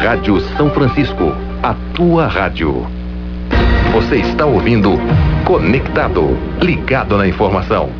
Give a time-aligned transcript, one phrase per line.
[0.00, 2.86] Rádio São Francisco, a tua rádio.
[3.92, 4.92] Você está ouvindo
[5.44, 7.90] Conectado, ligado na informação.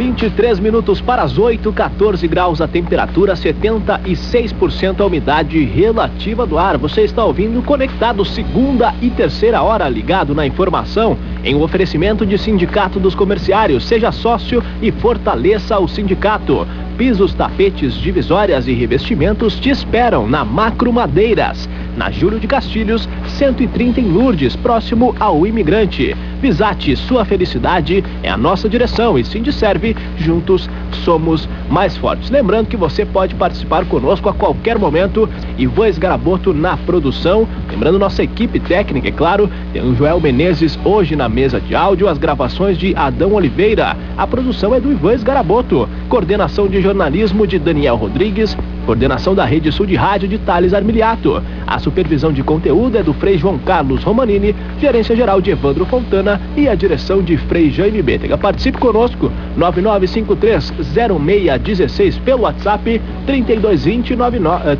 [0.00, 6.78] 23 minutos para as 8, 14 graus a temperatura, 76% a umidade relativa do ar.
[6.78, 12.38] Você está ouvindo Conectado segunda e terceira hora ligado na informação em um oferecimento de
[12.38, 13.84] Sindicato dos Comerciários.
[13.84, 16.66] Seja sócio e fortaleça o sindicato.
[16.96, 24.00] Pisos, tapetes, divisórias e revestimentos te esperam na Macro Madeiras, na Júlio de Castilhos, 130
[24.00, 26.16] em Lourdes, próximo ao Imigrante.
[26.40, 30.68] Visate, sua felicidade é a nossa direção e Sindiserve, juntos
[31.04, 32.30] somos mais fortes.
[32.30, 35.28] Lembrando que você pode participar conosco a qualquer momento.
[35.58, 37.46] Ivan Esgaraboto na produção.
[37.70, 42.08] Lembrando nossa equipe técnica, é claro, tem o Joel Menezes hoje na mesa de áudio,
[42.08, 43.96] as gravações de Adão Oliveira.
[44.16, 45.88] A produção é do Ivan Esgaraboto.
[46.08, 48.56] Coordenação de jornalismo de Daniel Rodrigues,
[48.90, 51.40] coordenação da Rede Sul de Rádio de Thales Armiliato.
[51.64, 56.40] A supervisão de conteúdo é do Frei João Carlos Romanini, gerência geral de Evandro Fontana
[56.56, 58.36] e a direção de Frei Jaime Betega.
[58.36, 64.16] Participe conosco, 99530616 pelo WhatsApp 3220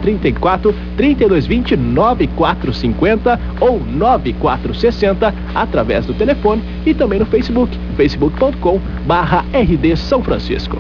[0.03, 9.97] 34 3220 9450 ou 9460 através do telefone e também no Facebook, facebook.com barra RD
[9.97, 10.79] São Francisco.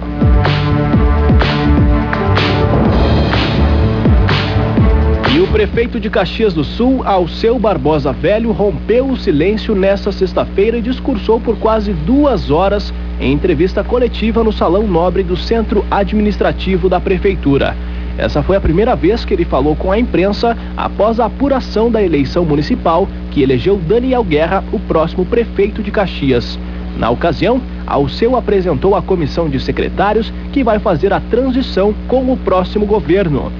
[5.40, 10.82] O prefeito de Caxias do Sul, Alceu Barbosa Velho, rompeu o silêncio nesta sexta-feira e
[10.82, 17.00] discursou por quase duas horas em entrevista coletiva no Salão Nobre do Centro Administrativo da
[17.00, 17.74] Prefeitura.
[18.18, 22.02] Essa foi a primeira vez que ele falou com a imprensa após a apuração da
[22.02, 26.58] eleição municipal que elegeu Daniel Guerra, o próximo prefeito de Caxias.
[26.98, 32.36] Na ocasião, Alceu apresentou a comissão de secretários que vai fazer a transição com o
[32.36, 33.50] próximo governo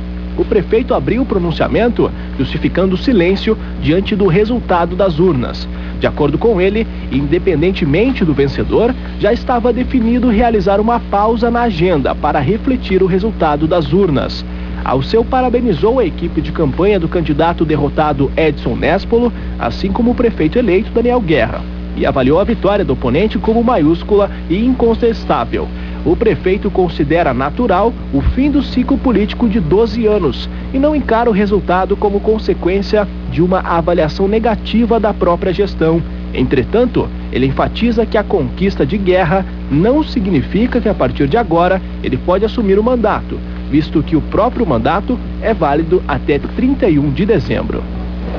[0.40, 5.68] o prefeito abriu o pronunciamento justificando o silêncio diante do resultado das urnas.
[6.00, 12.14] De acordo com ele, independentemente do vencedor, já estava definido realizar uma pausa na agenda
[12.14, 14.42] para refletir o resultado das urnas.
[14.82, 20.58] Alceu parabenizou a equipe de campanha do candidato derrotado Edson Nespolo, assim como o prefeito
[20.58, 21.60] eleito Daniel Guerra,
[21.98, 25.68] e avaliou a vitória do oponente como maiúscula e incontestável
[26.04, 31.28] o prefeito considera natural o fim do ciclo político de 12 anos e não encara
[31.28, 36.02] o resultado como consequência de uma avaliação negativa da própria gestão.
[36.32, 41.82] Entretanto, ele enfatiza que a conquista de guerra não significa que a partir de agora
[42.02, 43.38] ele pode assumir o mandato,
[43.70, 47.82] visto que o próprio mandato é válido até 31 de dezembro.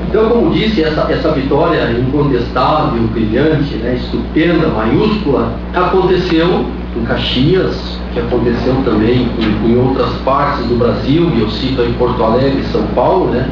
[0.08, 8.20] Então, como disse, essa, essa vitória incontestável, brilhante, né, estupenda, maiúscula, aconteceu em Caxias, que
[8.20, 12.82] aconteceu também em, em, outras partes do Brasil, e eu cito em Porto Alegre São
[12.94, 13.48] Paulo, né,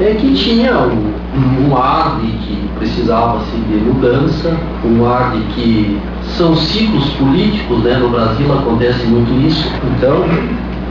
[0.00, 5.40] é que tinha um, um ar de que precisava se de mudança, um ar de
[5.54, 5.98] que
[6.36, 10.24] são ciclos políticos, né, no Brasil acontece muito isso, então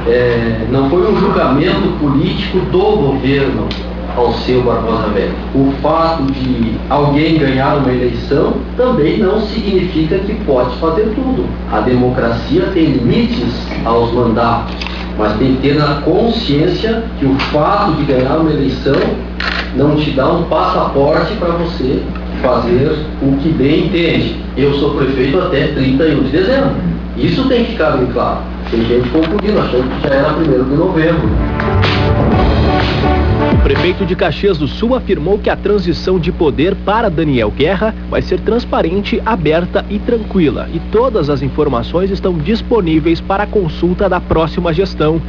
[0.08, 3.68] é, não foi um julgamento político do governo
[4.18, 5.34] ao seu Barbosa Velho.
[5.54, 11.46] O fato de alguém ganhar uma eleição também não significa que pode fazer tudo.
[11.72, 13.54] A democracia tem limites
[13.86, 14.76] aos mandatos,
[15.18, 18.96] mas tem que ter na consciência que o fato de ganhar uma eleição
[19.76, 22.02] não te dá um passaporte para você
[22.42, 24.36] fazer o que bem entende.
[24.58, 26.72] Eu sou prefeito até 31 de dezembro.
[27.16, 28.40] Isso tem que ficar bem claro.
[28.70, 31.30] Tem gente confundindo, achando que já era 1 de novembro.
[33.68, 38.22] Prefeito de Caxias do Sul afirmou que a transição de poder para Daniel Guerra vai
[38.22, 44.74] ser transparente, aberta e tranquila, e todas as informações estão disponíveis para consulta da próxima
[44.74, 45.22] gestão.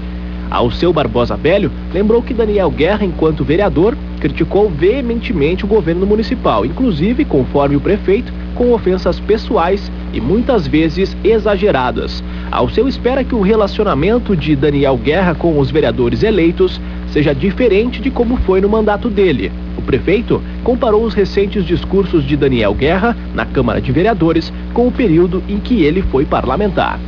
[0.49, 6.65] Ao seu Barbosa Velho, lembrou que Daniel Guerra, enquanto vereador, criticou veementemente o governo municipal,
[6.65, 12.23] inclusive, conforme o prefeito, com ofensas pessoais e muitas vezes exageradas.
[12.52, 16.81] Ao seu espera que o relacionamento de Daniel Guerra com os vereadores eleitos
[17.12, 19.50] seja diferente de como foi no mandato dele.
[19.76, 24.93] O prefeito comparou os recentes discursos de Daniel Guerra na Câmara de Vereadores com o
[24.93, 26.99] período em que ele foi parlamentar.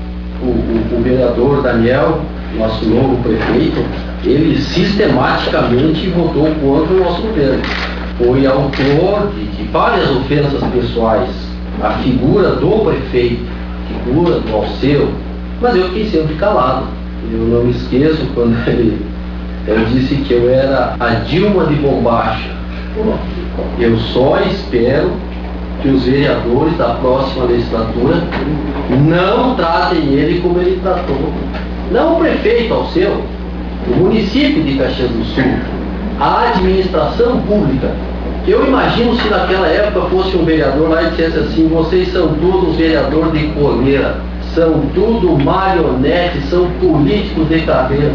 [0.43, 2.23] O, o, o vereador Daniel,
[2.57, 3.85] nosso novo prefeito,
[4.25, 7.63] ele sistematicamente votou contra o nosso governo.
[8.19, 11.31] Foi autor de, de várias ofensas pessoais.
[11.83, 13.43] A figura do prefeito,
[13.89, 15.09] figura do Alceu,
[15.61, 16.87] mas eu fiquei sempre calado.
[17.33, 18.99] Eu não me esqueço quando ele
[19.71, 22.51] eu disse que eu era a Dilma de Bombacha.
[23.79, 25.13] Eu só espero
[25.81, 28.17] que os vereadores da próxima legislatura
[29.07, 31.33] não tratem ele como ele tratou.
[31.93, 33.23] Não o prefeito ao seu,
[33.87, 35.45] o município de Caxias do Sul,
[36.19, 37.95] a administração pública.
[38.49, 42.75] Eu imagino se naquela época fosse um vereador lá e dissesse assim, vocês são todos
[42.75, 44.17] vereadores de coleira,
[44.53, 48.13] são tudo marionetes, são políticos de carreira.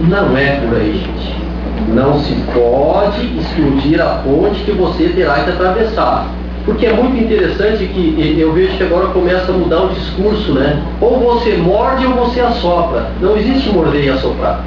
[0.00, 1.42] Não é por aí, gente.
[1.88, 6.28] Não se pode explodir a ponte que você terá que atravessar.
[6.64, 10.80] Porque é muito interessante que eu vejo que agora começa a mudar o discurso, né?
[11.00, 13.08] Ou você morde ou você assopra.
[13.20, 14.64] Não existe morder e assoprar.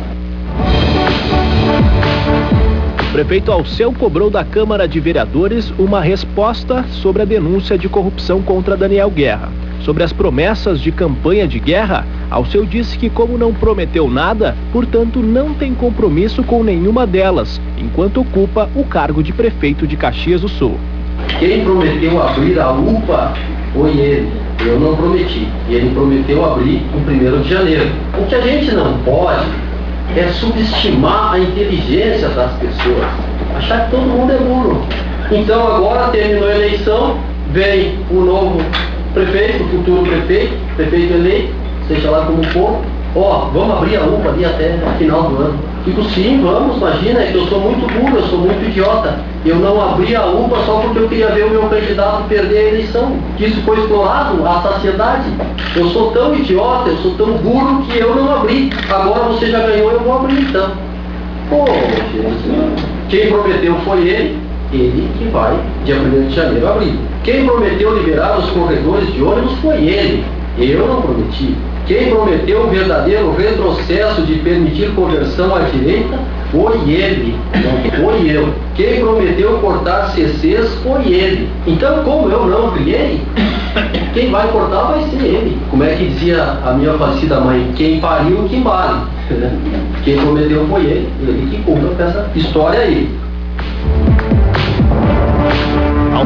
[3.13, 8.75] Prefeito Alceu cobrou da Câmara de Vereadores uma resposta sobre a denúncia de corrupção contra
[8.75, 9.50] Daniel Guerra.
[9.85, 15.19] Sobre as promessas de campanha de guerra, Alceu disse que, como não prometeu nada, portanto
[15.19, 20.49] não tem compromisso com nenhuma delas, enquanto ocupa o cargo de prefeito de Caxias do
[20.49, 20.79] Sul.
[21.37, 23.33] Quem prometeu abrir a UPA
[23.75, 24.31] foi ele.
[24.65, 25.47] Eu não prometi.
[25.69, 27.91] Ele prometeu abrir em 1 de janeiro.
[28.17, 29.45] O que a gente não pode
[30.17, 33.05] é subestimar a inteligência das pessoas.
[33.55, 34.83] Achar que todo mundo é burro.
[35.31, 37.17] Então agora terminou a eleição,
[37.53, 38.61] vem o novo
[39.15, 41.53] prefeito, futuro prefeito, prefeito eleito,
[41.88, 42.81] seja lá como for,
[43.15, 45.59] ó, vamos abrir a UPA ali até o final do ano.
[45.85, 49.19] Digo, sim, vamos, imagina, é que eu sou muito burro, eu sou muito idiota.
[49.45, 52.67] Eu não abri a UPA só porque eu queria ver o meu candidato perder a
[52.69, 53.15] eleição.
[53.38, 55.29] Que isso foi explorado à saciedade.
[55.75, 58.71] Eu sou tão idiota, eu sou tão burro que eu não abri.
[58.89, 60.71] Agora você já ganhou, eu vou abrir então.
[61.51, 64.39] Pô, gente, quem prometeu foi ele,
[64.71, 67.00] ele que vai, dia 1 de janeiro, abrir.
[67.23, 70.23] Quem prometeu liberar os corredores de ônibus foi ele.
[70.57, 71.56] Eu não prometi.
[71.88, 76.17] Quem prometeu o verdadeiro retrocesso de permitir conversão à direita
[76.51, 78.50] foi ele, não foi eu.
[78.75, 81.50] Quem prometeu cortar CCs foi ele.
[81.67, 83.21] Então, como eu não criei,
[84.13, 85.59] quem vai cortar vai ser ele.
[85.69, 87.71] Como é que dizia a minha falecida mãe?
[87.75, 89.01] Quem pariu, que vale.
[90.03, 93.09] Quem prometeu foi ele, ele que cumpre essa história aí.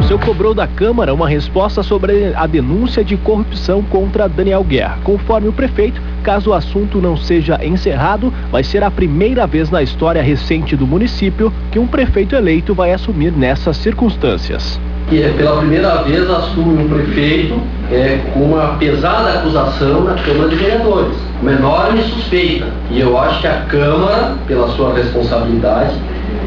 [0.00, 4.98] Alceu cobrou da Câmara uma resposta sobre a denúncia de corrupção contra Daniel Guerra.
[5.04, 9.82] Conforme o prefeito, caso o assunto não seja encerrado, vai ser a primeira vez na
[9.82, 14.80] história recente do município que um prefeito eleito vai assumir nessas circunstâncias.
[15.10, 17.60] E é pela primeira vez assume um prefeito
[17.92, 22.68] é, com uma pesada acusação na Câmara de Vereadores, uma enorme suspeita.
[22.90, 25.94] E eu acho que a Câmara, pela sua responsabilidade,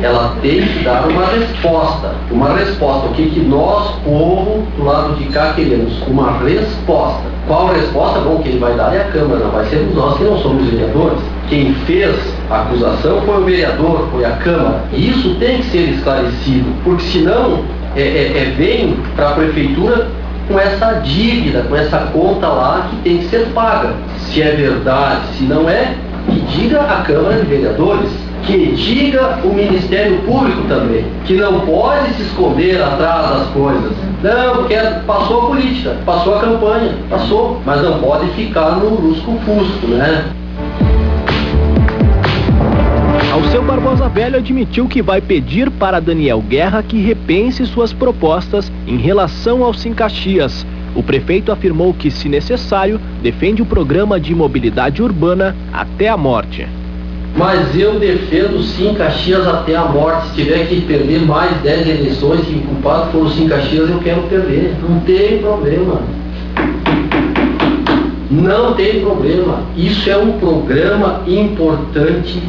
[0.02, 2.12] ela tem que dar uma resposta.
[2.30, 3.08] Uma resposta.
[3.08, 6.02] O que, que nós, povo, do lado de cá, queremos?
[6.08, 7.22] Uma resposta.
[7.48, 8.20] Qual resposta?
[8.20, 11.20] Bom, quem vai dar é a Câmara, não vai ser nós que não somos vereadores.
[11.50, 12.16] Quem fez
[12.50, 14.84] a acusação foi o vereador, foi a Câmara.
[14.92, 17.64] E isso tem que ser esclarecido, porque senão
[17.96, 20.08] é, é, é vem para a prefeitura
[20.48, 23.94] com essa dívida, com essa conta lá que tem que ser paga.
[24.18, 25.96] Se é verdade, se não é,
[26.30, 28.10] que diga a Câmara de Vereadores
[28.46, 33.92] que diga o Ministério Público também, que não pode se esconder atrás das coisas.
[34.22, 34.76] Não, porque
[35.08, 40.26] passou a política, passou a campanha, passou, mas não pode ficar no lusco-fusco, né?
[43.34, 48.98] Alceu Barbosa Velho admitiu que vai pedir para Daniel Guerra que repense suas propostas em
[48.98, 50.66] relação aos Caxias.
[50.96, 56.68] O prefeito afirmou que, se necessário, defende o programa de mobilidade urbana até a morte.
[57.36, 60.28] Mas eu defendo sim Caxias até a morte.
[60.28, 64.00] Se tiver que perder mais 10 eleições e o culpado for o sim Caxias, eu
[64.00, 64.76] quero perder.
[64.88, 66.02] Não tem problema.
[68.30, 69.62] Não tem problema.
[69.76, 72.42] Isso é um programa importante.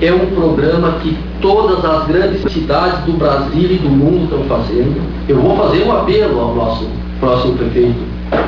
[0.00, 5.02] É um programa que todas as grandes cidades do Brasil e do mundo estão fazendo.
[5.28, 6.88] Eu vou fazer um apelo ao nosso
[7.20, 7.98] próximo prefeito.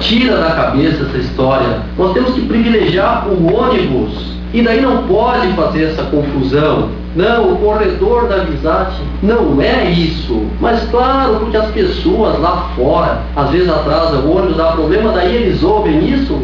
[0.01, 1.81] Tira da cabeça essa história.
[1.99, 6.91] Nós temos que privilegiar o ônibus e daí não pode fazer essa confusão.
[7.15, 10.47] Não, o corredor da amizade não é isso.
[10.61, 15.37] Mas claro, porque as pessoas lá fora, às vezes atrasam o ônibus, dá problema, daí
[15.37, 16.41] eles ouvem isso.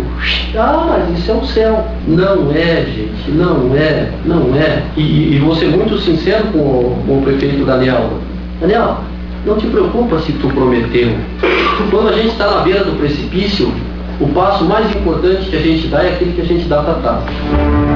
[0.55, 1.85] Ah, mas isso é o céu.
[2.07, 4.83] Não é, gente, não é, não é.
[4.97, 8.11] E, e vou ser muito sincero com, com o prefeito Daniel.
[8.61, 8.99] Daniel,
[9.47, 11.17] não te preocupa se tu prometeu.
[11.91, 13.73] Quando a gente está na beira do precipício,
[14.21, 16.95] o passo mais importante que a gente dá é aquele que a gente dá para
[16.95, 17.88] trás.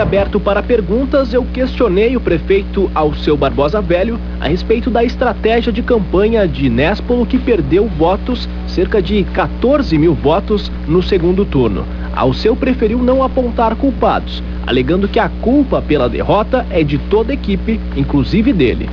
[0.00, 5.82] Aberto para perguntas, eu questionei o prefeito Alceu Barbosa Velho a respeito da estratégia de
[5.82, 11.84] campanha de Néspolo que perdeu votos, cerca de 14 mil votos, no segundo turno.
[12.14, 17.34] Alceu preferiu não apontar culpados, alegando que a culpa pela derrota é de toda a
[17.34, 18.88] equipe, inclusive dele.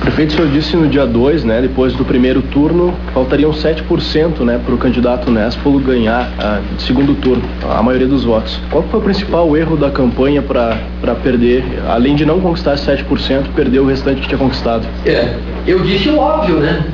[0.00, 4.60] Prefeito, o senhor disse no dia 2, né, depois do primeiro turno, faltariam 7% né,
[4.64, 8.60] para o candidato Néspolo ganhar a segundo turno, a maioria dos votos.
[8.70, 13.80] Qual foi o principal erro da campanha para perder, além de não conquistar 7%, perder
[13.80, 14.86] o restante que tinha conquistado?
[15.04, 15.34] É,
[15.66, 16.84] eu disse o óbvio, né?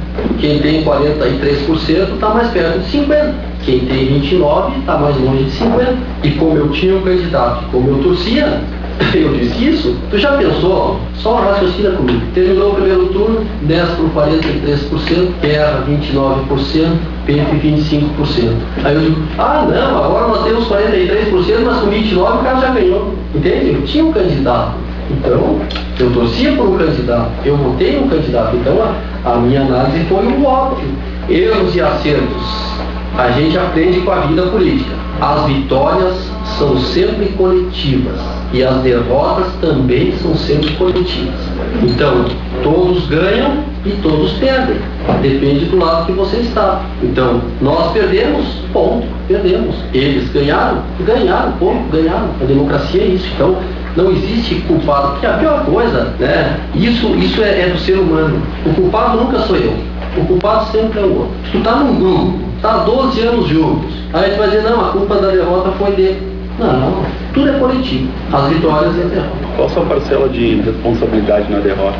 [0.40, 3.32] Quem tem 43% está mais perto de 50%.
[3.64, 5.96] Quem tem 29% está mais longe de 50%.
[6.24, 8.60] E como eu tinha um candidato, como eu torcia,
[9.14, 11.00] eu disse isso, tu já pensou?
[11.16, 12.20] Só raciocina comigo.
[12.34, 16.96] Terminou o primeiro turno, 10 por 43%, Guerra 29%,
[17.26, 18.52] PP 25%.
[18.84, 22.68] Aí eu digo, ah não, agora nós temos 43%, mas com 29% o cara já
[22.68, 23.14] ganhou.
[23.34, 23.74] Entende?
[23.74, 24.74] Eu tinha um candidato.
[25.10, 25.60] Então,
[26.00, 28.56] eu torcia por um candidato, eu votei um candidato.
[28.56, 30.88] Então, a, a minha análise foi o óbvio.
[31.28, 32.74] Erros e acertos.
[33.16, 34.94] A gente aprende com a vida política.
[35.20, 38.18] As vitórias são sempre coletivas
[38.54, 41.34] e as derrotas também são sempre coletivas.
[41.82, 42.24] Então,
[42.62, 44.76] todos ganham e todos perdem.
[45.20, 46.82] Depende do lado que você está.
[47.02, 49.74] Então, nós perdemos, ponto, perdemos.
[49.92, 52.28] Eles ganharam, ganharam, ponto, ganharam.
[52.40, 53.26] A democracia é isso.
[53.34, 53.56] Então,
[53.96, 56.60] não existe culpado, porque a pior coisa, né?
[56.76, 58.40] Isso, isso é, é do ser humano.
[58.64, 59.74] O culpado nunca sou eu.
[60.16, 61.34] O culpado sempre é o outro.
[61.50, 63.92] Tu tá num grupo, tá 12 anos juntos.
[64.12, 66.33] Aí tu vai dizer, não, a culpa da derrota foi dele.
[66.58, 68.08] Não, tudo é coletivo.
[68.32, 69.44] As vitórias e a derrota.
[69.56, 71.96] Qual a sua parcela de responsabilidade na derrota?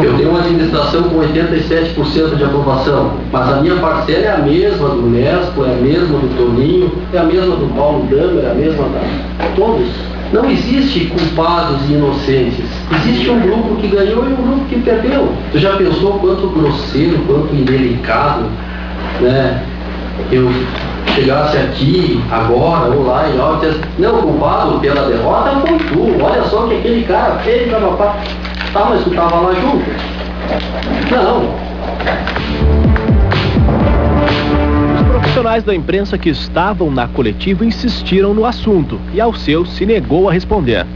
[0.00, 4.88] Eu tenho uma administração com 87% de aprovação, mas a minha parcela é a mesma
[4.90, 8.54] do Nespo, é a mesma do Toninho, é a mesma do Paulo Dama, é a
[8.54, 9.00] mesma da
[9.56, 9.88] todos.
[10.32, 12.64] Não existe culpados e inocentes.
[12.92, 15.32] Existe um grupo que ganhou e um grupo que perdeu.
[15.52, 18.46] Tu já pensou quanto grosseiro, quanto indelicado,
[19.20, 19.62] né?
[20.30, 20.50] Eu
[21.14, 23.58] chegasse aqui, agora, ou lá, e ó,
[23.98, 26.24] não, o culpado pela derrota foi tu.
[26.24, 28.16] Olha só o que aquele cara fez, papá.
[28.72, 29.84] Tá, mas tu tava lá junto?
[31.10, 31.54] Não.
[34.94, 39.86] Os profissionais da imprensa que estavam na coletiva insistiram no assunto e ao seu se
[39.86, 40.86] negou a responder.